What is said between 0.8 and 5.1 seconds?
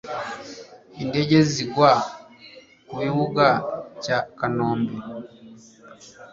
indege zigwa ku bibuga cya kanombe